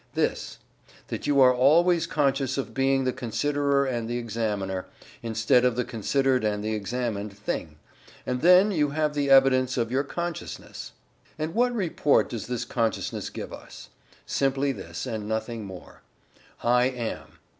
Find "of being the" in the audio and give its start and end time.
2.57-3.13